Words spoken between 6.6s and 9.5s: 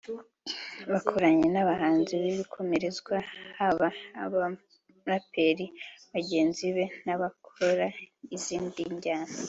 be n’abakora izindi njyana